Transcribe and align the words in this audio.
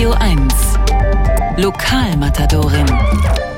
Radio 0.00 0.16
1. 0.18 0.54
Lokalmatadorin. 1.58 2.86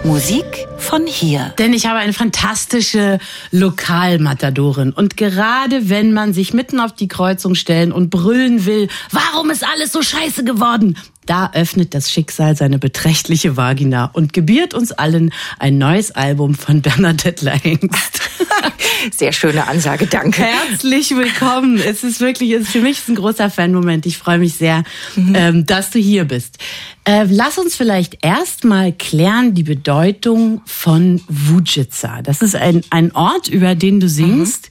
Musik 0.02 0.66
von 0.76 1.06
hier. 1.06 1.54
Denn 1.56 1.72
ich 1.72 1.86
habe 1.86 2.00
eine 2.00 2.12
fantastische 2.12 3.20
Lokalmatadorin. 3.52 4.92
Und 4.92 5.16
gerade 5.16 5.88
wenn 5.88 6.12
man 6.12 6.32
sich 6.32 6.52
mitten 6.52 6.80
auf 6.80 6.92
die 6.94 7.06
Kreuzung 7.06 7.54
stellen 7.54 7.92
und 7.92 8.10
brüllen 8.10 8.66
will, 8.66 8.88
warum 9.12 9.50
ist 9.50 9.64
alles 9.64 9.92
so 9.92 10.02
scheiße 10.02 10.42
geworden? 10.42 10.98
Da 11.26 11.52
öffnet 11.54 11.94
das 11.94 12.10
Schicksal 12.10 12.56
seine 12.56 12.80
beträchtliche 12.80 13.56
Vagina 13.56 14.10
und 14.12 14.32
gebiert 14.32 14.74
uns 14.74 14.90
allen 14.90 15.32
ein 15.58 15.78
neues 15.78 16.10
Album 16.10 16.56
von 16.56 16.82
Bernadette 16.82 17.44
Langst. 17.44 18.20
Sehr 19.16 19.32
schöne 19.32 19.68
Ansage, 19.68 20.06
danke. 20.06 20.42
Herzlich 20.42 21.14
willkommen. 21.14 21.78
Es 21.78 22.02
ist 22.02 22.20
wirklich, 22.20 22.50
es 22.50 22.62
ist 22.62 22.70
für 22.70 22.80
mich 22.80 23.06
ein 23.08 23.14
großer 23.14 23.50
Fanmoment. 23.50 24.04
Ich 24.06 24.18
freue 24.18 24.38
mich 24.38 24.54
sehr, 24.54 24.84
mhm. 25.16 25.34
ähm, 25.34 25.66
dass 25.66 25.90
du 25.90 25.98
hier 25.98 26.24
bist. 26.24 26.58
Äh, 27.04 27.24
lass 27.28 27.58
uns 27.58 27.74
vielleicht 27.76 28.24
erstmal 28.24 28.92
klären 28.92 29.54
die 29.54 29.64
Bedeutung 29.64 30.60
von 30.66 31.20
Vujica. 31.28 32.22
Das 32.22 32.42
ist 32.42 32.54
ein, 32.54 32.82
ein 32.90 33.12
Ort, 33.12 33.48
über 33.48 33.74
den 33.74 34.00
du 34.00 34.08
singst. 34.08 34.70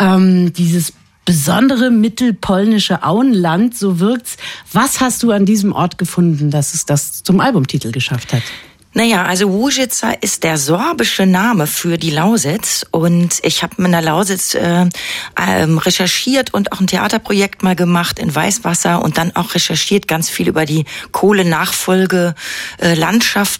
Mhm. 0.00 0.06
Ähm, 0.06 0.52
dieses 0.52 0.92
besondere 1.28 1.90
mittelpolnische 1.90 3.02
Auenland, 3.02 3.76
so 3.76 4.00
wirkt's. 4.00 4.38
Was 4.72 5.02
hast 5.02 5.22
du 5.22 5.30
an 5.30 5.44
diesem 5.44 5.72
Ort 5.72 5.98
gefunden, 5.98 6.50
dass 6.50 6.72
es 6.72 6.86
das 6.86 7.22
zum 7.22 7.40
Albumtitel 7.40 7.92
geschafft 7.92 8.32
hat? 8.32 8.42
Naja, 8.98 9.26
also 9.26 9.46
Łużyca 9.46 10.10
ist 10.10 10.42
der 10.42 10.58
sorbische 10.58 11.24
Name 11.24 11.68
für 11.68 11.98
die 11.98 12.10
Lausitz 12.10 12.84
und 12.90 13.38
ich 13.44 13.62
habe 13.62 13.80
in 13.84 13.92
der 13.92 14.02
Lausitz 14.02 14.56
äh, 14.56 14.86
ähm, 15.40 15.78
recherchiert 15.78 16.52
und 16.52 16.72
auch 16.72 16.80
ein 16.80 16.88
Theaterprojekt 16.88 17.62
mal 17.62 17.76
gemacht 17.76 18.18
in 18.18 18.34
Weißwasser 18.34 19.00
und 19.00 19.16
dann 19.16 19.36
auch 19.36 19.54
recherchiert 19.54 20.08
ganz 20.08 20.28
viel 20.28 20.48
über 20.48 20.66
die 20.66 20.84
Kohlenachfolge 21.12 22.34
äh, 22.78 22.96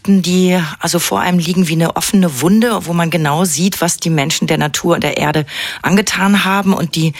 die 0.08 0.60
also 0.80 0.98
vor 0.98 1.20
einem 1.20 1.38
liegen 1.38 1.68
wie 1.68 1.74
eine 1.74 1.94
offene 1.94 2.40
Wunde, 2.40 2.86
wo 2.86 2.92
man 2.92 3.08
genau 3.10 3.44
sieht, 3.44 3.80
was 3.80 3.98
die 3.98 4.10
Menschen 4.10 4.48
der 4.48 4.58
Natur 4.58 4.96
und 4.96 5.04
der 5.04 5.18
Erde 5.18 5.46
angetan 5.82 6.44
haben 6.44 6.72
und 6.72 6.96
die 6.96 7.12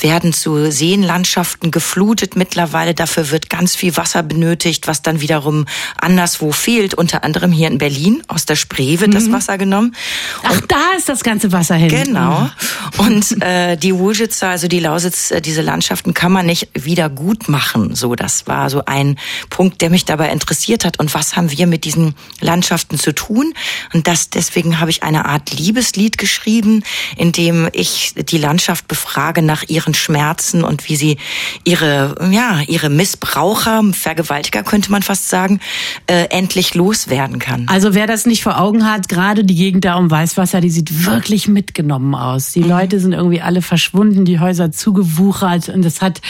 werden 0.00 0.32
zu 0.32 0.70
Seenlandschaften 0.70 1.70
geflutet 1.70 2.34
mittlerweile. 2.34 2.94
Dafür 2.94 3.30
wird 3.30 3.50
ganz 3.50 3.76
viel 3.76 3.98
Wasser 3.98 4.22
benötigt, 4.22 4.86
was 4.86 5.02
dann 5.02 5.20
wiederum 5.20 5.66
anderswo 6.00 6.50
fehlt, 6.50 6.94
unter 6.94 7.24
anderem 7.24 7.57
hier 7.58 7.68
in 7.68 7.78
Berlin 7.78 8.22
aus 8.28 8.46
der 8.46 8.56
Spree 8.56 9.00
wird 9.00 9.10
mhm. 9.10 9.14
das 9.14 9.30
Wasser 9.30 9.58
genommen. 9.58 9.94
Und 10.42 10.50
Ach, 10.50 10.60
da 10.68 10.96
ist 10.96 11.08
das 11.08 11.22
ganze 11.22 11.52
Wasser 11.52 11.74
hin. 11.74 11.88
Genau. 11.88 12.48
Mhm. 12.96 13.06
Und 13.06 13.42
äh, 13.42 13.76
die 13.76 13.94
Wujitzer, 13.94 14.48
also 14.48 14.68
die 14.68 14.80
Lausitz, 14.80 15.30
äh, 15.30 15.42
diese 15.42 15.60
Landschaften 15.60 16.14
kann 16.14 16.32
man 16.32 16.46
nicht 16.46 16.70
wieder 16.74 17.10
gut 17.10 17.48
machen. 17.48 17.94
So, 17.94 18.14
das 18.14 18.46
war 18.46 18.70
so 18.70 18.84
ein 18.86 19.18
Punkt, 19.50 19.82
der 19.82 19.90
mich 19.90 20.04
dabei 20.06 20.30
interessiert 20.30 20.84
hat. 20.84 20.98
Und 20.98 21.12
was 21.12 21.36
haben 21.36 21.50
wir 21.50 21.66
mit 21.66 21.84
diesen 21.84 22.14
Landschaften 22.40 22.98
zu 22.98 23.14
tun? 23.14 23.52
Und 23.92 24.06
das 24.06 24.30
deswegen 24.30 24.80
habe 24.80 24.90
ich 24.90 25.02
eine 25.02 25.26
Art 25.26 25.52
Liebeslied 25.52 26.16
geschrieben, 26.16 26.82
in 27.16 27.32
dem 27.32 27.68
ich 27.72 28.14
die 28.16 28.38
Landschaft 28.38 28.88
befrage 28.88 29.42
nach 29.42 29.64
ihren 29.68 29.94
Schmerzen 29.94 30.64
und 30.64 30.88
wie 30.88 30.96
sie 30.96 31.18
ihre 31.64 32.16
ja 32.30 32.60
ihre 32.66 32.88
Missbraucher, 32.88 33.82
Vergewaltiger 33.92 34.62
könnte 34.62 34.90
man 34.90 35.02
fast 35.02 35.28
sagen, 35.28 35.60
äh, 36.06 36.24
endlich 36.30 36.74
loswerden 36.74 37.18
werden 37.18 37.38
kann. 37.48 37.66
Also 37.68 37.94
wer 37.94 38.06
das 38.06 38.26
nicht 38.26 38.42
vor 38.42 38.60
Augen 38.60 38.84
hat, 38.84 39.08
gerade 39.08 39.44
die 39.44 39.54
Gegend 39.54 39.84
da 39.84 39.96
um 39.96 40.10
Weißwasser, 40.10 40.60
die 40.60 40.70
sieht 40.70 41.06
wirklich 41.06 41.48
mitgenommen 41.48 42.14
aus. 42.14 42.52
Die 42.52 42.60
mhm. 42.60 42.68
Leute 42.68 43.00
sind 43.00 43.12
irgendwie 43.12 43.40
alle 43.40 43.62
verschwunden, 43.62 44.24
die 44.24 44.38
Häuser 44.38 44.70
zugewuchert 44.70 45.68
und 45.68 45.84
es 45.84 46.02
hat 46.02 46.20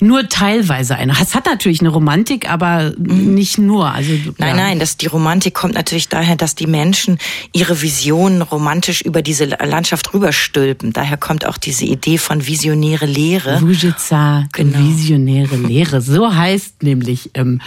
nur 0.00 0.28
teilweise 0.28 0.96
eine. 0.96 1.12
Es 1.20 1.34
hat 1.34 1.46
natürlich 1.46 1.80
eine 1.80 1.88
Romantik, 1.88 2.50
aber 2.50 2.92
mhm. 2.98 3.34
nicht 3.34 3.58
nur. 3.58 3.90
Also 3.90 4.12
nein, 4.38 4.48
ja. 4.48 4.54
nein, 4.54 4.78
das 4.78 4.96
die 4.96 5.06
Romantik 5.06 5.54
kommt 5.54 5.74
natürlich 5.74 6.08
daher, 6.08 6.36
dass 6.36 6.54
die 6.54 6.66
Menschen 6.66 7.18
ihre 7.52 7.80
Visionen 7.80 8.42
romantisch 8.42 9.00
über 9.00 9.22
diese 9.22 9.46
Landschaft 9.46 10.12
rüberstülpen. 10.12 10.92
Daher 10.92 11.16
kommt 11.16 11.46
auch 11.46 11.56
diese 11.56 11.84
Idee 11.84 12.18
von 12.18 12.46
visionäre 12.46 13.06
Lehre. 13.06 13.60
Vujica, 13.62 14.46
genau. 14.52 14.78
visionäre 14.78 15.56
Lehre. 15.56 16.00
So 16.00 16.34
heißt 16.34 16.82
nämlich 16.82 17.30
ähm, 17.34 17.60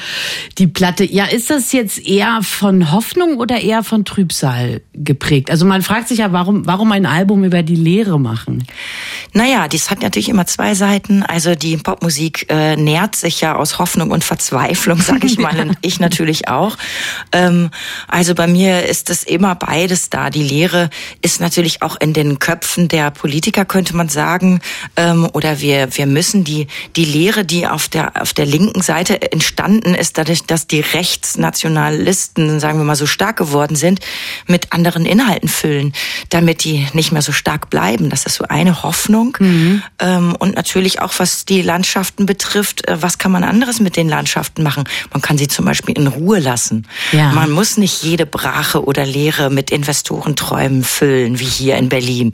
die 0.58 0.68
Platte. 0.68 1.04
Ja, 1.04 1.26
ist 1.26 1.50
das 1.50 1.72
jetzt 1.72 2.06
eher 2.06 2.42
von 2.44 2.89
Hoffnung 2.92 3.38
oder 3.38 3.62
eher 3.62 3.84
von 3.84 4.06
Trübsal 4.06 4.82
geprägt? 4.94 5.50
Also 5.52 5.66
man 5.66 5.82
fragt 5.82 6.08
sich 6.08 6.20
ja, 6.20 6.32
warum, 6.32 6.66
warum 6.66 6.92
ein 6.92 7.06
Album 7.06 7.44
über 7.44 7.64
die 7.64 7.76
Lehre 7.76 8.20
machen? 8.20 8.66
Naja, 9.34 9.68
das 9.68 9.92
hat 9.92 10.02
natürlich 10.02 10.30
immer 10.30 10.46
zwei 10.46 10.74
Seiten. 10.76 11.24
Also 11.24 11.56
die 11.56 11.78
Popmusik 11.78 12.48
äh, 12.50 12.76
nährt 12.76 13.16
sich 13.16 13.42
ja 13.42 13.56
aus 13.56 13.80
Hoffnung 13.80 14.12
und 14.12 14.24
Verzweiflung, 14.24 15.02
sage 15.02 15.28
ich 15.28 15.38
mal. 15.40 15.60
und 15.60 15.78
ich 15.82 16.00
natürlich 16.00 16.48
auch. 16.48 16.78
Ähm, 17.32 17.70
also 18.08 18.36
bei 18.36 18.48
mir 18.48 18.86
ist 18.86 19.10
es 19.10 19.24
immer 19.24 19.56
beides 19.56 20.10
da. 20.10 20.30
Die 20.30 20.44
Lehre 20.44 20.90
ist 21.22 21.42
natürlich 21.42 21.82
auch 21.82 22.00
in 22.00 22.14
den 22.14 22.40
Köpfen 22.40 22.88
der 22.88 23.12
Politiker, 23.12 23.66
könnte 23.66 23.96
man 23.96 24.10
sagen. 24.10 24.62
Ähm, 24.96 25.28
oder 25.34 25.62
wir, 25.62 25.96
wir 25.96 26.06
müssen 26.06 26.44
die, 26.44 26.68
die 26.96 27.06
Lehre, 27.06 27.46
die 27.46 27.68
auf 27.68 27.88
der, 27.88 28.22
auf 28.22 28.34
der 28.34 28.46
linken 28.46 28.82
Seite 28.82 29.32
entstanden 29.32 29.94
ist, 29.94 30.18
dadurch, 30.18 30.44
dass 30.44 30.68
die 30.68 30.82
Rechtsnationalisten, 30.82 32.60
sagen 32.60 32.79
wir 32.80 32.86
mal, 32.86 32.96
so 32.96 33.06
stark 33.06 33.38
geworden 33.38 33.76
sind, 33.76 34.00
mit 34.48 34.74
anderen 34.74 35.06
Inhalten 35.06 35.48
füllen, 35.50 35.94
damit 36.30 36.64
die 36.64 36.88
nicht 36.94 37.12
mehr 37.12 37.22
so 37.22 37.32
stark 37.32 37.70
bleiben. 37.70 38.10
Das 38.10 38.26
ist 38.26 38.36
so 38.36 38.46
eine 38.46 38.84
Hoffnung. 38.84 39.38
Mhm. 39.40 39.84
Ähm, 40.00 40.36
und 40.38 40.56
natürlich 40.56 41.02
auch, 41.02 41.14
was 41.18 41.46
die 41.46 41.62
Landschaften 41.62 42.26
betrifft, 42.26 42.88
äh, 42.88 43.02
was 43.02 43.18
kann 43.18 43.32
man 43.32 43.44
anderes 43.44 43.80
mit 43.80 43.96
den 43.96 44.10
Landschaften 44.10 44.64
machen? 44.64 44.84
Man 45.12 45.22
kann 45.22 45.38
sie 45.38 45.48
zum 45.48 45.66
Beispiel 45.66 45.98
in 45.98 46.08
Ruhe 46.08 46.40
lassen. 46.40 46.88
Ja. 47.12 47.32
Man 47.32 47.52
muss 47.52 47.78
nicht 47.78 48.04
jede 48.04 48.26
Brache 48.26 48.84
oder 48.84 49.06
Leere 49.06 49.50
mit 49.50 49.72
Investorenträumen 49.72 50.84
füllen, 50.84 51.40
wie 51.40 51.46
hier 51.46 51.78
in 51.78 51.90
Berlin. 51.90 52.32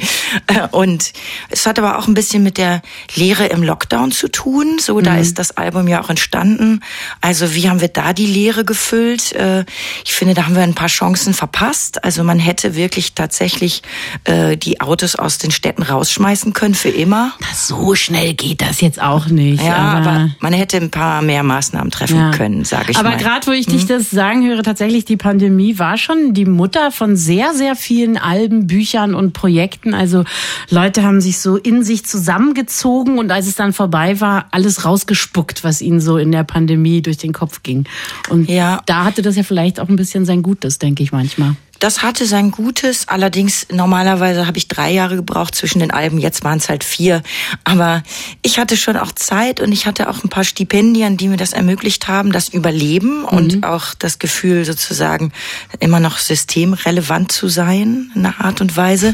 Äh, 0.47 0.67
und 0.71 1.13
es 1.49 1.65
hat 1.65 1.79
aber 1.79 1.97
auch 1.97 2.07
ein 2.07 2.13
bisschen 2.13 2.43
mit 2.43 2.57
der 2.57 2.81
Lehre 3.15 3.47
im 3.47 3.63
Lockdown 3.63 4.11
zu 4.11 4.29
tun. 4.29 4.77
So, 4.79 5.01
da 5.01 5.13
mhm. 5.13 5.19
ist 5.19 5.39
das 5.39 5.57
Album 5.57 5.87
ja 5.87 6.01
auch 6.01 6.09
entstanden. 6.09 6.81
Also 7.21 7.53
wie 7.55 7.69
haben 7.69 7.81
wir 7.81 7.87
da 7.87 8.13
die 8.13 8.27
Lehre 8.27 8.65
gefüllt? 8.65 9.33
Äh, 9.33 9.65
ich 10.03 10.13
finde, 10.13 10.33
da 10.35 10.45
haben 10.45 10.55
wir 10.55 10.63
ein 10.63 10.75
paar 10.75 10.87
Chancen 10.87 11.33
verpasst. 11.33 12.03
Also 12.03 12.23
man 12.23 12.39
hätte 12.39 12.75
wirklich 12.75 13.13
tatsächlich 13.13 13.81
äh, 14.25 14.57
die 14.57 14.81
Autos 14.81 15.15
aus 15.15 15.37
den 15.37 15.51
Städten 15.51 15.83
rausschmeißen 15.83 16.53
können 16.53 16.75
für 16.75 16.89
immer. 16.89 17.33
Das 17.39 17.67
so 17.67 17.95
schnell 17.95 18.33
geht 18.33 18.61
das 18.61 18.81
jetzt 18.81 19.01
auch 19.01 19.27
nicht. 19.27 19.63
Ja, 19.63 19.75
aber, 19.75 20.09
aber 20.09 20.29
man 20.39 20.53
hätte 20.53 20.77
ein 20.77 20.91
paar 20.91 21.21
mehr 21.21 21.43
Maßnahmen 21.43 21.91
treffen 21.91 22.17
ja. 22.17 22.31
können, 22.31 22.65
sage 22.65 22.91
ich 22.91 22.97
aber 22.97 23.09
mal. 23.09 23.15
Aber 23.15 23.23
gerade, 23.23 23.47
wo 23.47 23.51
ich 23.51 23.65
dich 23.65 23.81
hm? 23.81 23.87
das 23.87 24.11
sagen 24.11 24.45
höre, 24.45 24.63
tatsächlich 24.63 25.05
die 25.05 25.17
Pandemie 25.17 25.79
war 25.79 25.97
schon 25.97 26.33
die 26.33 26.45
Mutter 26.45 26.91
von 26.91 27.15
sehr, 27.15 27.53
sehr 27.53 27.75
vielen 27.75 28.17
Alben, 28.17 28.67
Büchern 28.67 29.15
und 29.15 29.33
Projekten. 29.33 29.93
Also 29.93 30.23
Leute 30.69 31.03
haben 31.03 31.21
sich 31.21 31.39
so 31.39 31.57
in 31.57 31.83
sich 31.83 32.05
zusammengezogen 32.05 33.17
und 33.17 33.31
als 33.31 33.47
es 33.47 33.55
dann 33.55 33.73
vorbei 33.73 34.19
war, 34.19 34.47
alles 34.51 34.85
rausgespuckt, 34.85 35.63
was 35.63 35.81
ihnen 35.81 36.01
so 36.01 36.17
in 36.17 36.31
der 36.31 36.43
Pandemie 36.43 37.01
durch 37.01 37.17
den 37.17 37.33
Kopf 37.33 37.63
ging. 37.63 37.85
Und 38.29 38.49
ja. 38.49 38.81
da 38.85 39.03
hatte 39.03 39.21
das 39.21 39.35
ja 39.35 39.43
vielleicht 39.43 39.79
auch 39.79 39.89
ein 39.89 39.95
bisschen 39.95 40.24
sein 40.25 40.41
Gutes, 40.41 40.79
denke 40.79 41.03
ich 41.03 41.11
manchmal. 41.11 41.55
Das 41.79 42.01
hatte 42.01 42.25
sein 42.25 42.51
Gutes. 42.51 43.07
Allerdings, 43.07 43.67
normalerweise 43.71 44.47
habe 44.47 44.57
ich 44.57 44.67
drei 44.67 44.91
Jahre 44.91 45.15
gebraucht 45.15 45.55
zwischen 45.55 45.79
den 45.79 45.91
Alben. 45.91 46.17
Jetzt 46.17 46.43
waren 46.43 46.57
es 46.57 46.69
halt 46.69 46.83
vier. 46.83 47.21
Aber 47.63 48.03
ich 48.41 48.59
hatte 48.59 48.77
schon 48.77 48.97
auch 48.97 49.11
Zeit 49.11 49.59
und 49.59 49.71
ich 49.71 49.85
hatte 49.85 50.09
auch 50.09 50.23
ein 50.23 50.29
paar 50.29 50.43
Stipendien, 50.43 51.17
die 51.17 51.27
mir 51.27 51.37
das 51.37 51.53
ermöglicht 51.53 52.07
haben, 52.07 52.31
das 52.31 52.49
Überleben 52.49 53.21
mhm. 53.21 53.25
und 53.25 53.65
auch 53.65 53.93
das 53.93 54.19
Gefühl 54.19 54.65
sozusagen 54.65 55.31
immer 55.79 55.99
noch 55.99 56.17
systemrelevant 56.17 57.31
zu 57.31 57.49
sein, 57.49 58.11
in 58.15 58.25
einer 58.25 58.43
Art 58.43 58.61
und 58.61 58.77
Weise. 58.77 59.13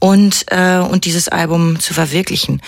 Und, 0.00 0.46
äh, 0.48 0.78
und 0.78 1.06
dieses 1.06 1.28
Album 1.28 1.78
zu 1.80 1.94
verwirklichen. 1.94 2.60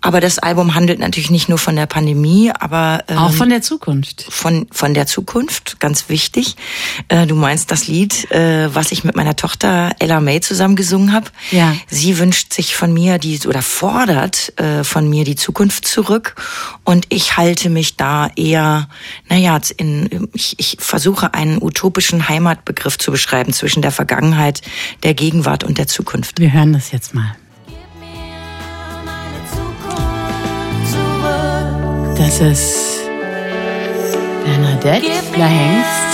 Aber 0.00 0.20
das 0.20 0.38
Album 0.38 0.74
handelt 0.74 1.00
natürlich 1.00 1.30
nicht 1.30 1.48
nur 1.48 1.58
von 1.58 1.76
der 1.76 1.86
Pandemie, 1.86 2.50
aber 2.58 3.04
ähm, 3.08 3.18
auch 3.18 3.32
von 3.32 3.50
der 3.50 3.60
Zukunft. 3.60 4.24
Von, 4.30 4.68
von 4.70 4.94
der 4.94 5.06
Zukunft, 5.06 5.80
ganz 5.80 6.08
wichtig. 6.08 6.56
Äh, 7.08 7.26
du 7.26 7.34
meinst 7.34 7.70
das 7.70 7.88
Lied. 7.88 8.30
Äh, 8.30 8.67
was 8.74 8.92
ich 8.92 9.04
mit 9.04 9.16
meiner 9.16 9.36
Tochter 9.36 9.92
Ella 9.98 10.20
May 10.20 10.40
zusammen 10.40 10.76
gesungen 10.76 11.12
habe. 11.12 11.26
Ja. 11.50 11.74
Sie 11.88 12.18
wünscht 12.18 12.52
sich 12.52 12.76
von 12.76 12.92
mir 12.92 13.18
die 13.18 13.40
oder 13.46 13.62
fordert 13.62 14.58
äh, 14.58 14.84
von 14.84 15.08
mir 15.08 15.24
die 15.24 15.36
Zukunft 15.36 15.86
zurück 15.86 16.34
und 16.84 17.06
ich 17.08 17.36
halte 17.36 17.70
mich 17.70 17.96
da 17.96 18.30
eher, 18.36 18.88
naja, 19.28 19.60
in, 19.76 20.28
ich, 20.32 20.54
ich 20.58 20.76
versuche 20.80 21.34
einen 21.34 21.62
utopischen 21.62 22.28
Heimatbegriff 22.28 22.98
zu 22.98 23.10
beschreiben 23.10 23.52
zwischen 23.52 23.82
der 23.82 23.92
Vergangenheit, 23.92 24.62
der 25.02 25.14
Gegenwart 25.14 25.64
und 25.64 25.78
der 25.78 25.86
Zukunft. 25.86 26.40
Wir 26.40 26.52
hören 26.52 26.72
das 26.72 26.92
jetzt 26.92 27.14
mal. 27.14 27.36
Das 32.16 32.40
ist 32.40 32.98
Bernadette 34.44 35.06
Lahengst. 35.36 36.08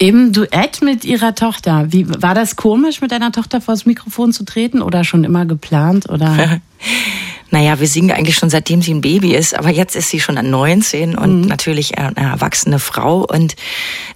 Im 0.00 0.32
Duett 0.32 0.80
mit 0.80 1.04
ihrer 1.04 1.34
Tochter. 1.34 1.92
Wie 1.92 2.08
war 2.08 2.34
das 2.34 2.56
komisch, 2.56 3.02
mit 3.02 3.12
deiner 3.12 3.32
Tochter 3.32 3.60
vors 3.60 3.84
Mikrofon 3.84 4.32
zu 4.32 4.46
treten 4.46 4.80
oder 4.80 5.04
schon 5.04 5.24
immer 5.24 5.44
geplant 5.44 6.08
oder? 6.08 6.62
Naja, 7.50 7.80
wir 7.80 7.88
singen 7.88 8.12
eigentlich 8.12 8.36
schon 8.36 8.50
seitdem 8.50 8.82
sie 8.82 8.94
ein 8.94 9.00
Baby 9.00 9.34
ist, 9.34 9.56
aber 9.56 9.70
jetzt 9.70 9.96
ist 9.96 10.10
sie 10.10 10.20
schon 10.20 10.34
19 10.34 11.16
und 11.16 11.42
mhm. 11.42 11.46
natürlich 11.46 11.98
eine 11.98 12.14
erwachsene 12.16 12.78
Frau. 12.78 13.24
Und 13.24 13.56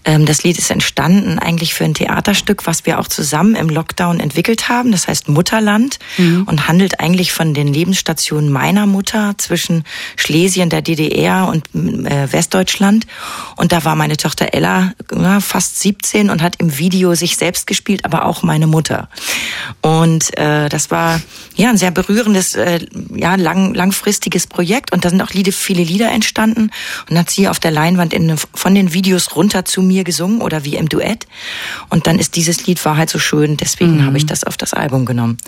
ähm, 0.04 0.26
das 0.26 0.44
Lied 0.44 0.58
ist 0.58 0.70
entstanden 0.70 1.38
eigentlich 1.38 1.74
für 1.74 1.84
ein 1.84 1.94
Theaterstück, 1.94 2.66
was 2.66 2.86
wir 2.86 2.98
auch 2.98 3.08
zusammen 3.08 3.54
im 3.54 3.68
Lockdown 3.68 4.20
entwickelt 4.20 4.68
haben. 4.68 4.92
Das 4.92 5.08
heißt 5.08 5.28
Mutterland 5.28 5.98
mhm. 6.16 6.44
und 6.44 6.68
handelt 6.68 7.00
eigentlich 7.00 7.32
von 7.32 7.54
den 7.54 7.68
Lebensstationen 7.68 8.50
meiner 8.50 8.86
Mutter 8.86 9.34
zwischen 9.38 9.84
Schlesien, 10.16 10.70
der 10.70 10.82
DDR 10.82 11.48
und 11.48 11.74
äh, 11.74 12.32
Westdeutschland. 12.32 13.06
Und 13.56 13.72
da 13.72 13.84
war 13.84 13.96
meine 13.96 14.16
Tochter 14.16 14.54
Ella 14.54 14.92
ja, 15.12 15.40
fast 15.40 15.80
17 15.80 16.30
und 16.30 16.42
hat 16.42 16.56
im 16.58 16.78
Video 16.78 17.14
sich 17.14 17.36
selbst 17.36 17.66
gespielt, 17.66 18.04
aber 18.04 18.26
auch 18.26 18.42
meine 18.42 18.66
Mutter. 18.66 19.08
Und 19.80 20.36
äh, 20.38 20.68
das 20.68 20.90
war 20.90 21.20
ja 21.56 21.70
ein 21.70 21.76
sehr 21.76 21.90
berührendes 21.90 22.54
äh, 22.54 22.80
ja, 23.24 23.36
lang, 23.36 23.72
langfristiges 23.72 24.46
Projekt 24.46 24.92
und 24.92 25.06
da 25.06 25.08
sind 25.08 25.22
auch 25.22 25.30
viele 25.30 25.82
Lieder 25.82 26.10
entstanden 26.10 26.70
und 27.08 27.18
hat 27.18 27.30
sie 27.30 27.48
auf 27.48 27.58
der 27.58 27.70
Leinwand 27.70 28.12
in, 28.12 28.36
von 28.36 28.74
den 28.74 28.92
Videos 28.92 29.34
runter 29.34 29.64
zu 29.64 29.80
mir 29.80 30.04
gesungen 30.04 30.42
oder 30.42 30.64
wie 30.64 30.76
im 30.76 30.90
Duett 30.90 31.26
und 31.88 32.06
dann 32.06 32.18
ist 32.18 32.36
dieses 32.36 32.66
Lied 32.66 32.84
war 32.84 32.98
halt 32.98 33.08
so 33.08 33.18
schön, 33.18 33.56
deswegen 33.56 33.96
mhm. 33.96 34.04
habe 34.04 34.18
ich 34.18 34.26
das 34.26 34.44
auf 34.44 34.58
das 34.58 34.74
Album 34.74 35.06
genommen. 35.06 35.38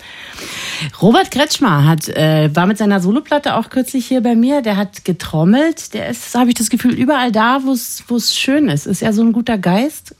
Robert 1.03 1.29
Kretschmer 1.29 1.85
hat, 1.85 2.09
äh, 2.09 2.49
war 2.55 2.65
mit 2.65 2.79
seiner 2.79 2.99
Soloplatte 2.99 3.55
auch 3.55 3.69
kürzlich 3.69 4.07
hier 4.07 4.21
bei 4.21 4.35
mir, 4.35 4.63
der 4.63 4.75
hat 4.75 5.05
getrommelt, 5.05 5.93
der 5.93 6.09
ist, 6.09 6.33
habe 6.33 6.49
ich 6.49 6.55
das 6.55 6.71
Gefühl, 6.71 6.95
überall 6.95 7.31
da, 7.31 7.61
wo 7.63 7.73
es 7.73 8.35
schön 8.35 8.69
ist. 8.69 8.87
Ist 8.87 9.03
er 9.03 9.13
so 9.13 9.21
ein 9.21 9.33
guter 9.33 9.59
Geist? 9.59 10.15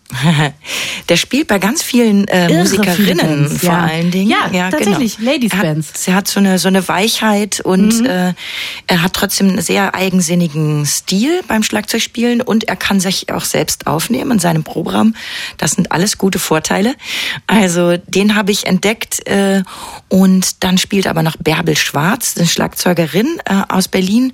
Der 1.09 1.17
spielt 1.17 1.47
bei 1.47 1.59
ganz 1.59 1.83
vielen 1.83 2.27
äh, 2.27 2.57
Musikerinnen 2.57 3.45
Bands, 3.45 3.61
vor 3.61 3.73
ja. 3.73 3.83
allen 3.83 4.11
Dingen. 4.11 4.29
Ja, 4.29 4.49
ja 4.51 4.69
tatsächlich, 4.69 5.17
genau. 5.17 5.31
Ladies 5.31 5.51
Bands. 5.51 6.07
Er 6.07 6.15
hat 6.15 6.27
so 6.27 6.39
eine 6.39 6.59
so 6.59 6.67
eine 6.67 6.87
Weichheit 6.87 7.59
und 7.59 8.01
mhm. 8.01 8.05
äh, 8.05 8.33
er 8.87 9.01
hat 9.01 9.13
trotzdem 9.13 9.49
einen 9.49 9.61
sehr 9.61 9.95
eigensinnigen 9.95 10.85
Stil 10.85 11.41
beim 11.47 11.63
Schlagzeugspielen 11.63 12.41
und 12.41 12.65
er 12.65 12.75
kann 12.75 12.99
sich 12.99 13.31
auch 13.31 13.43
selbst 13.43 13.87
aufnehmen 13.87 14.31
in 14.31 14.39
seinem 14.39 14.63
Programm. 14.63 15.13
Das 15.57 15.71
sind 15.71 15.91
alles 15.91 16.17
gute 16.17 16.39
Vorteile. 16.39 16.95
Also 17.45 17.97
den 17.97 18.35
habe 18.35 18.51
ich 18.51 18.65
entdeckt 18.65 19.27
äh, 19.27 19.63
und 20.09 20.63
dann 20.63 20.77
spielt 20.77 21.07
aber 21.07 21.21
noch 21.21 21.35
Bärbel 21.37 21.75
Schwarz, 21.75 22.35
eine 22.37 22.47
Schlagzeugerin 22.47 23.39
äh, 23.45 23.61
aus 23.69 23.87
Berlin, 23.87 24.33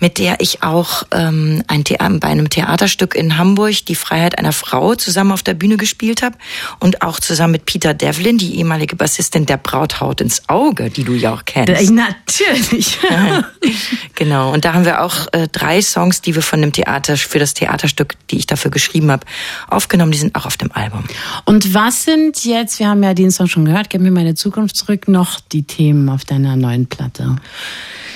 mit 0.00 0.18
der 0.18 0.40
ich 0.40 0.62
auch 0.62 1.04
ähm, 1.12 1.62
ein 1.68 1.82
bei 1.82 2.28
einem 2.28 2.48
Theaterstück 2.48 3.14
in 3.14 3.36
Hamburg 3.36 3.84
die 3.86 3.94
Freiheit 3.94 4.38
einer 4.38 4.52
Frau 4.52 4.94
zusammen 4.94 5.11
zusammen 5.12 5.32
auf 5.32 5.42
der 5.42 5.54
Bühne 5.54 5.76
gespielt 5.76 6.22
habe 6.22 6.36
und 6.80 7.02
auch 7.02 7.20
zusammen 7.20 7.52
mit 7.52 7.66
Peter 7.66 7.92
Devlin, 7.92 8.38
die 8.38 8.56
ehemalige 8.56 8.96
Bassistin 8.96 9.44
der 9.44 9.58
Brauthaut 9.58 10.22
ins 10.22 10.48
Auge, 10.48 10.88
die 10.88 11.04
du 11.04 11.12
ja 11.12 11.34
auch 11.34 11.44
kennst. 11.44 11.90
Natürlich. 11.90 12.98
genau. 14.14 14.52
Und 14.52 14.64
da 14.64 14.72
haben 14.72 14.86
wir 14.86 15.02
auch 15.02 15.28
äh, 15.32 15.48
drei 15.52 15.82
Songs, 15.82 16.22
die 16.22 16.34
wir 16.34 16.42
von 16.42 16.62
dem 16.62 16.72
Theater 16.72 17.16
für 17.18 17.38
das 17.38 17.52
Theaterstück, 17.52 18.14
die 18.30 18.38
ich 18.38 18.46
dafür 18.46 18.70
geschrieben 18.70 19.10
habe, 19.10 19.26
aufgenommen. 19.68 20.12
Die 20.12 20.18
sind 20.18 20.34
auch 20.34 20.46
auf 20.46 20.56
dem 20.56 20.72
Album. 20.72 21.04
Und 21.44 21.74
was 21.74 22.04
sind 22.04 22.44
jetzt? 22.44 22.78
Wir 22.78 22.88
haben 22.88 23.02
ja 23.02 23.12
den 23.12 23.30
Song 23.30 23.48
schon 23.48 23.66
gehört. 23.66 23.90
Gib 23.90 24.00
mir 24.00 24.10
meine 24.10 24.34
Zukunft 24.34 24.76
zurück. 24.76 25.08
Noch 25.08 25.40
die 25.40 25.64
Themen 25.64 26.08
auf 26.08 26.24
deiner 26.24 26.56
neuen 26.56 26.86
Platte. 26.86 27.36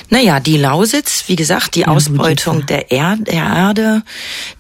Naja, 0.08 0.38
die 0.38 0.56
Lausitz, 0.56 1.25
wie 1.26 1.34
gesagt, 1.34 1.75
die 1.75 1.81
ja, 1.81 1.88
Ausbeutung 1.88 2.64
der, 2.66 2.93
er 2.93 3.16
der 3.16 3.34
Erde. 3.34 4.02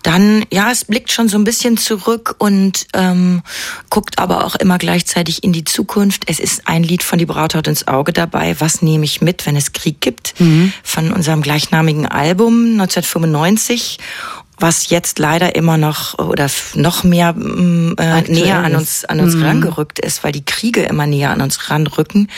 Dann, 0.02 0.44
ja, 0.52 0.72
es 0.72 0.84
blickt 0.84 1.12
schon 1.12 1.28
so 1.28 1.38
ein 1.38 1.44
bisschen 1.44 1.76
zurück 1.76 2.25
und 2.38 2.86
ähm, 2.94 3.42
guckt 3.90 4.18
aber 4.18 4.44
auch 4.44 4.54
immer 4.56 4.78
gleichzeitig 4.78 5.44
in 5.44 5.52
die 5.52 5.64
Zukunft. 5.64 6.24
Es 6.26 6.40
ist 6.40 6.68
ein 6.68 6.82
Lied 6.82 7.02
von 7.02 7.18
Die 7.18 7.26
Brauthaut 7.26 7.68
ins 7.68 7.88
Auge 7.88 8.12
dabei. 8.12 8.56
Was 8.58 8.82
nehme 8.82 9.04
ich 9.04 9.20
mit, 9.20 9.46
wenn 9.46 9.56
es 9.56 9.72
Krieg 9.72 10.00
gibt? 10.00 10.38
Mhm. 10.38 10.72
Von 10.82 11.12
unserem 11.12 11.42
gleichnamigen 11.42 12.06
Album 12.06 12.72
1995 12.72 13.98
was 14.58 14.88
jetzt 14.88 15.18
leider 15.18 15.54
immer 15.54 15.76
noch 15.76 16.18
oder 16.18 16.48
noch 16.74 17.04
mehr 17.04 17.34
mm, 17.34 17.96
äh, 17.98 18.22
näher 18.22 18.58
an 18.58 18.74
uns 18.74 19.04
an 19.04 19.20
uns 19.20 19.34
mhm. 19.34 19.44
rangerückt 19.44 19.98
ist, 19.98 20.24
weil 20.24 20.32
die 20.32 20.44
Kriege 20.44 20.82
immer 20.82 21.06
näher 21.06 21.30
an 21.30 21.42
uns 21.42 21.68
ranrücken. 21.70 22.30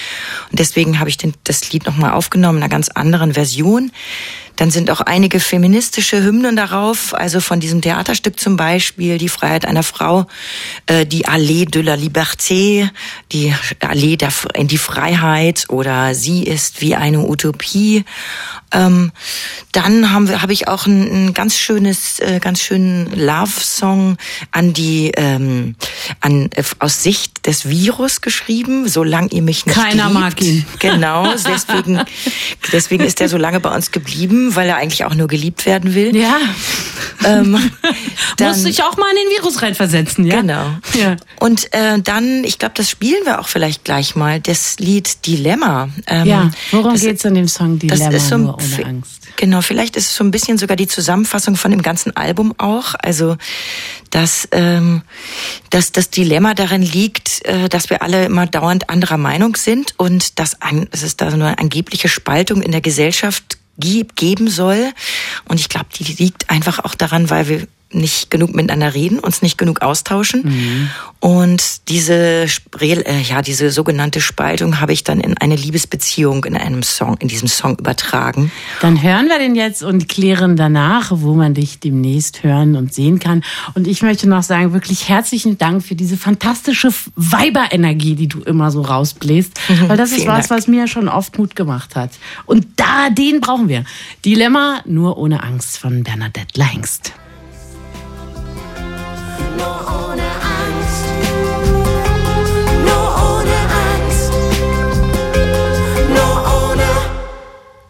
Und 0.50 0.58
deswegen 0.58 0.99
habe 0.99 1.11
ich 1.11 1.17
den, 1.17 1.35
das 1.44 1.70
Lied 1.73 1.87
nochmal 1.87 2.12
aufgenommen 2.12 2.58
in 2.58 2.64
einer 2.64 2.70
ganz 2.70 2.88
anderen 2.88 3.35
Version. 3.35 3.93
Dann 4.59 4.73
sind 4.73 4.91
auch 4.91 5.01
einige 5.01 5.39
feministische 5.39 6.21
Hymnen 6.21 6.57
darauf, 6.57 7.15
also 7.15 7.39
von 7.41 7.61
diesem 7.61 7.81
Theaterstück 7.81 8.41
zum 8.41 8.57
Beispiel 8.57 9.17
Die 9.17 9.29
Freiheit 9.29 9.65
einer 9.65 9.85
Frau, 9.85 10.27
äh, 10.87 11.07
die 11.07 11.27
Allee 11.27 11.65
de 11.65 11.83
la 11.83 11.95
Liberté, 11.95 12.91
die 13.31 13.55
Allee 13.79 14.19
in 14.55 14.67
die 14.67 14.79
Freiheit 14.79 15.67
oder 15.69 16.13
Sie 16.17 16.43
ist 16.43 16.81
wie 16.81 16.97
eine 16.97 17.21
Utopie. 17.21 18.05
Ähm, 18.73 19.12
dann 19.73 20.12
haben 20.12 20.29
wir, 20.29 20.43
habe 20.43 20.53
ich 20.53 20.69
auch 20.69 20.87
ein, 20.87 21.29
ein 21.29 21.35
ganz 21.35 21.56
schönes, 21.56 22.19
äh, 22.20 22.38
ganz 22.41 22.61
schönen 22.61 23.11
Love-Song 23.15 24.17
an 24.53 24.73
die, 24.73 25.12
ähm, 25.17 25.75
an 26.20 26.50
äh, 26.55 26.62
aus 26.79 27.03
Sicht 27.03 27.47
des 27.47 27.69
Virus 27.69 28.20
geschrieben. 28.20 28.88
Solange 28.88 29.29
ihr 29.31 29.43
mich 29.43 29.67
nicht 29.67 29.75
Keiner 29.79 30.09
liebt. 30.09 30.15
mag 30.15 30.43
ihn. 30.43 30.67
Genau, 30.79 31.32
deswegen, 31.32 32.00
deswegen 32.73 33.05
ist 33.05 33.20
er 33.20 33.29
so 33.29 33.37
lange 33.37 33.59
bei 33.59 33.75
uns 33.75 33.91
geblieben, 33.91 34.55
weil 34.55 34.69
er 34.69 34.76
eigentlich 34.76 35.05
auch 35.05 35.14
nur 35.14 35.26
geliebt 35.26 35.67
werden 35.67 35.94
will. 35.94 36.14
Ja. 36.14 36.38
Ähm, 37.25 37.59
dann, 38.37 38.49
Muss 38.49 38.64
ich 38.64 38.82
auch 38.82 38.97
mal 38.97 39.11
in 39.11 39.17
den 39.17 39.38
Virus 39.38 39.61
reinversetzen, 39.62 40.25
ja? 40.25 40.41
Genau. 40.41 40.67
Ja. 40.94 41.17
Und 41.41 41.73
äh, 41.75 42.00
dann, 42.00 42.44
ich 42.44 42.59
glaube, 42.59 42.75
das 42.76 42.91
spielen 42.91 43.25
wir 43.25 43.41
auch 43.41 43.49
vielleicht 43.49 43.85
gleich 43.85 44.14
mal, 44.14 44.41
das 44.41 44.79
Lied 44.79 45.26
Dilemma. 45.26 45.88
Ähm, 46.06 46.26
ja, 46.26 46.50
worum 46.71 46.94
geht's 46.94 47.25
in 47.25 47.35
dem 47.35 47.49
Song 47.49 47.79
Dilemma? 47.79 48.11
Das 48.11 48.23
ist 48.23 48.29
so, 48.29 48.58
ohne 48.63 48.87
Angst. 48.87 49.29
Genau, 49.37 49.61
vielleicht 49.63 49.97
ist 49.97 50.11
es 50.11 50.17
so 50.17 50.25
ein 50.25 50.31
bisschen 50.31 50.59
sogar 50.59 50.77
die 50.77 50.87
Zusammenfassung 50.87 51.57
von 51.57 51.71
dem 51.71 51.83
ganzen 51.83 52.17
Album 52.17 52.55
auch. 52.59 52.95
Also, 53.01 53.37
dass, 54.11 54.49
ähm, 54.53 55.03
dass 55.71 55.93
das 55.93 56.11
Dilemma 56.11 56.55
darin 56.55 56.83
liegt, 56.83 57.45
äh, 57.45 57.69
dass 57.69 57.91
wir 57.91 58.03
alle 58.03 58.25
immer 58.25 58.47
dauernd 58.47 58.91
anderer 58.91 59.19
Meinung 59.19 59.57
sind 59.57 59.95
und 59.97 60.39
dass, 60.39 60.61
ein, 60.61 60.89
dass 60.91 61.03
es 61.03 61.17
da 61.17 61.31
so 61.31 61.37
eine 61.37 61.59
angebliche 61.59 62.09
Spaltung 62.09 62.63
in 62.63 62.73
der 62.73 62.81
Gesellschaft 62.81 63.59
geben 63.79 64.49
soll. 64.49 64.93
Und 65.47 65.61
ich 65.61 65.69
glaube, 65.69 65.87
die 65.95 66.05
liegt 66.05 66.51
einfach 66.51 66.81
auch 66.81 66.95
daran, 66.95 67.31
weil 67.31 67.49
wir 67.49 67.69
nicht 67.90 68.31
genug 68.31 68.55
miteinander 68.55 68.94
reden, 68.94 69.19
uns 69.19 69.40
nicht 69.40 69.56
genug 69.56 69.81
austauschen. 69.81 70.43
Mhm. 70.44 70.90
Und 71.20 71.88
diese, 71.88 72.46
äh, 72.81 73.23
ja, 73.23 73.42
diese 73.42 73.71
sogenannte 73.71 74.21
Spaltung 74.21 74.80
habe 74.80 74.92
ich 74.92 75.04
dann 75.04 75.21
in 75.21 75.37
eine 75.38 75.57
Liebesbeziehung 75.57 76.45
in 76.45 76.57
einem 76.57 76.83
Song, 76.83 77.16
in 77.18 77.28
diesem 77.28 77.49
Song 77.49 77.78
übertragen. 77.78 78.52
Dann 78.83 79.02
hören 79.02 79.28
wir 79.28 79.38
den 79.38 79.54
jetzt 79.54 79.83
und 79.83 80.09
klären 80.09 80.57
danach, 80.57 81.11
wo 81.14 81.35
man 81.35 81.54
dich 81.54 81.80
demnächst 81.80 82.42
hören 82.42 82.76
und 82.76 82.92
sehen 82.92 83.18
kann. 83.18 83.42
Und 83.75 83.87
ich 83.87 84.02
möchte 84.02 84.28
noch 84.28 84.42
sagen, 84.42 84.73
wirklich 84.75 85.09
herzlichen 85.09 85.57
Dank 85.57 85.83
für 85.83 85.95
diese 85.95 86.16
fantastische 86.16 86.90
Weiberenergie, 87.16 88.14
die 88.14 88.28
du 88.28 88.40
immer 88.42 88.71
so 88.71 88.83
rausbläst. 88.83 89.59
Weil 89.88 89.97
das 89.97 90.12
ist 90.12 90.26
was, 90.26 90.49
Dank. 90.49 90.50
was 90.50 90.68
mir 90.68 90.88
schon 90.88 91.09
oft 91.09 91.38
Mut 91.38 91.57
gemacht 91.57 91.97
hat. 91.97 92.11
Und 92.45 92.66
da, 92.76 93.09
den 93.11 93.40
brauchen 93.40 93.68
wir. 93.68 93.85
Dilemma 94.25 94.83
nur 94.85 95.16
ohne 95.16 95.42
Angst 95.42 95.78
von 95.78 96.04
Bernadette 96.04 96.59
Langst. 96.59 97.12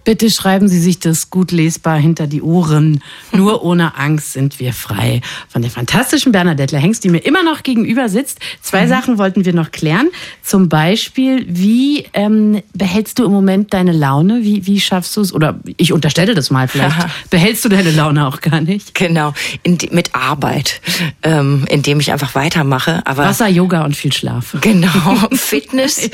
Bitte 0.09 0.31
schreiben 0.31 0.71
Sie 0.71 0.81
sich 0.81 1.01
das 1.01 1.29
gut 1.29 1.53
lesbar 1.53 1.99
hinter 1.99 2.27
die 2.27 2.41
Ohren. 2.41 3.03
Nur 3.31 3.63
ohne 3.69 3.99
Angst 3.99 4.33
sind 4.33 4.59
wir 4.59 4.73
frei. 4.73 5.21
Von 5.51 5.61
der 5.61 5.71
fantastischen 5.71 6.33
Bernadette 6.33 6.79
Hengst, 6.79 7.05
die 7.05 7.11
mir 7.11 7.19
immer 7.19 7.43
noch 7.43 7.63
gegenüber 7.63 8.09
sitzt. 8.09 8.39
Zwei 8.63 8.87
mhm. 8.87 8.89
Sachen 8.89 9.19
wollten 9.19 9.45
wir 9.45 9.53
noch 9.53 9.71
klären. 9.71 10.09
Zum 10.43 10.71
Beispiel, 10.71 11.45
wie 11.47 12.07
ähm, 12.15 12.63
behältst 12.73 13.19
du 13.19 13.27
im 13.27 13.33
Moment 13.33 13.75
deine 13.75 13.93
Laune? 13.93 14.43
Wie, 14.45 14.65
wie 14.65 14.81
schaffst 14.81 15.15
du 15.15 15.21
es? 15.21 15.35
Oder 15.35 15.61
ich 15.77 15.93
unterstelle 15.93 16.35
das 16.35 16.49
mal 16.49 16.69
vielleicht. 16.69 16.97
behältst 17.29 17.67
du 17.67 17.69
deine 17.69 17.91
Laune 17.91 18.27
auch 18.29 18.41
gar 18.41 18.63
nicht? 18.63 18.95
Genau, 18.95 19.35
in, 19.63 19.77
mit 19.91 20.15
Arbeit, 20.15 20.81
ähm, 21.23 21.67
indem 21.69 22.01
ich 22.01 22.13
einfach 22.13 22.35
weitermache. 22.35 23.03
Aber 23.05 23.25
Wasser, 23.25 23.49
Yoga 23.49 23.85
und 23.85 23.95
viel 23.95 24.15
Schlaf. 24.15 24.57
Genau, 24.63 24.89
Fitness, 25.33 26.09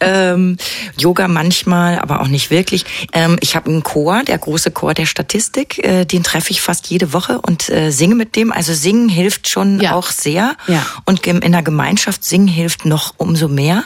ähm, 0.00 0.58
Yoga 0.98 1.28
manchmal, 1.28 1.98
aber 1.98 2.20
auch 2.20 2.28
nicht 2.28 2.50
wirklich. 2.50 2.84
Ähm, 3.14 3.37
ich 3.40 3.56
habe 3.56 3.70
einen 3.70 3.82
Chor, 3.82 4.22
der 4.24 4.38
große 4.38 4.70
Chor 4.70 4.94
der 4.94 5.06
Statistik, 5.06 5.84
äh, 5.84 6.04
den 6.04 6.22
treffe 6.22 6.50
ich 6.50 6.60
fast 6.60 6.88
jede 6.88 7.12
Woche 7.12 7.40
und 7.40 7.68
äh, 7.68 7.90
singe 7.90 8.14
mit 8.14 8.36
dem. 8.36 8.52
Also 8.52 8.74
singen 8.74 9.08
hilft 9.08 9.48
schon 9.48 9.80
ja. 9.80 9.94
auch 9.94 10.08
sehr. 10.08 10.56
Ja. 10.66 10.84
Und 11.04 11.26
in 11.26 11.52
der 11.52 11.62
Gemeinschaft 11.62 12.24
singen 12.24 12.48
hilft 12.48 12.84
noch 12.84 13.14
umso 13.18 13.48
mehr 13.48 13.84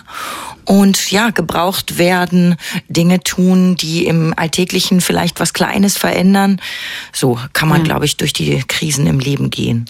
und 0.64 1.10
ja, 1.10 1.30
gebraucht 1.30 1.98
werden, 1.98 2.56
Dinge 2.88 3.20
tun, 3.20 3.76
die 3.76 4.06
im 4.06 4.32
Alltäglichen 4.36 5.00
vielleicht 5.00 5.40
was 5.40 5.52
Kleines 5.52 5.96
verändern. 5.96 6.60
So 7.12 7.38
kann 7.52 7.68
man, 7.68 7.78
ja. 7.78 7.84
glaube 7.84 8.04
ich, 8.04 8.16
durch 8.16 8.32
die 8.32 8.62
Krisen 8.66 9.06
im 9.06 9.18
Leben 9.18 9.50
gehen. 9.50 9.86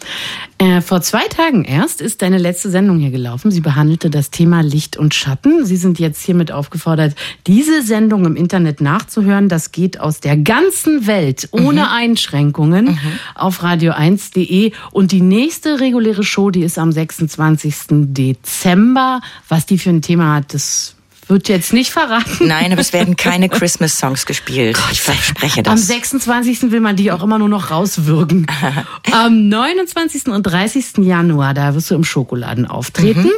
Äh, 0.59 0.81
vor 0.81 1.03
zwei 1.03 1.27
Tagen 1.29 1.65
erst 1.65 2.01
ist 2.01 2.23
deine 2.23 2.39
letzte 2.39 2.71
Sendung 2.71 2.99
hier 2.99 3.11
gelaufen. 3.11 3.51
Sie 3.51 3.61
behandelte 3.61 4.11
das 4.11 4.31
Thema 4.31 4.63
Licht 4.63 4.97
und 4.97 5.15
Schatten. 5.15 5.67
Sie 5.67 5.77
sind 5.77 5.99
jetzt 5.99 6.23
hiermit 6.23 6.53
aufgefordert, 6.53 7.15
diese 7.47 7.83
Sendung 7.83 8.25
im 8.25 8.37
Internet 8.37 8.81
nachzuhören. 8.81 9.49
Das 9.53 9.71
geht 9.71 10.01
aus 10.01 10.19
der 10.21 10.39
ganzen 10.39 11.07
Welt 11.07 11.51
ohne 11.51 11.83
mhm. 11.83 11.89
Einschränkungen 11.91 12.87
mhm. 12.87 12.99
auf 13.35 13.63
radio1.de. 13.63 14.73
Und 14.93 15.13
die 15.13 15.21
nächste 15.21 15.79
reguläre 15.79 16.25
Show, 16.25 16.51
die 16.51 16.63
ist 16.63 16.79
am 16.79 16.91
26. 16.91 17.75
Dezember. 17.91 19.21
Was 19.51 19.67
die 19.67 19.77
für 19.77 19.91
ein 19.91 20.01
Thema 20.01 20.37
hat, 20.37 20.55
das 20.55 20.95
wird 21.29 21.49
jetzt 21.49 21.75
nicht 21.75 21.91
verraten. 21.91 22.47
Nein, 22.47 22.73
aber 22.73 22.81
es 22.81 22.95
werden 22.95 23.17
keine 23.17 23.49
Christmas-Songs 23.51 24.27
gespielt. 24.27 24.77
Gott, 24.77 24.93
ich 24.93 25.03
verspreche 25.03 25.63
das. 25.63 25.73
Am 25.73 25.79
26. 25.79 26.71
will 26.71 26.81
man 26.81 26.97
die 26.97 27.13
auch 27.13 27.23
immer 27.23 27.39
nur 27.39 27.49
noch 27.51 27.71
rauswürgen. 27.71 28.47
Am 29.13 29.49
29. 29.49 30.29
und 30.29 30.45
30. 30.45 30.99
Januar, 30.99 31.53
da 31.53 31.75
wirst 31.75 31.91
du 31.91 31.95
im 31.95 32.05
Schokoladen 32.05 32.67
auftreten. 32.67 33.25
Mhm. 33.25 33.31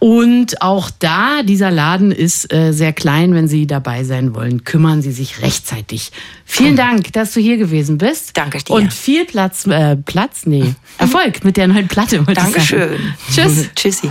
Und 0.00 0.62
auch 0.62 0.90
da, 0.98 1.42
dieser 1.42 1.70
Laden 1.70 2.10
ist 2.10 2.52
äh, 2.52 2.72
sehr 2.72 2.94
klein. 2.94 3.34
Wenn 3.34 3.48
Sie 3.48 3.66
dabei 3.66 4.02
sein 4.02 4.34
wollen, 4.34 4.64
kümmern 4.64 5.02
Sie 5.02 5.12
sich 5.12 5.42
rechtzeitig. 5.42 6.10
Vielen 6.46 6.74
Dank, 6.74 7.12
dass 7.12 7.34
du 7.34 7.40
hier 7.40 7.58
gewesen 7.58 7.98
bist. 7.98 8.34
Danke 8.34 8.58
dir. 8.58 8.72
Und 8.72 8.94
viel 8.94 9.26
Platz, 9.26 9.66
äh, 9.66 9.96
Platz, 9.96 10.46
nee, 10.46 10.74
Erfolg 10.98 11.44
mit 11.44 11.58
der 11.58 11.68
neuen 11.68 11.86
Platte. 11.86 12.22
Dankeschön. 12.22 12.98
Tschüss. 13.30 13.68
Tschüssi. 13.76 14.10